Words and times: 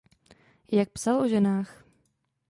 Jak 0.71 0.89
psal 0.89 1.19
o 1.19 1.27
ženách. 1.27 1.83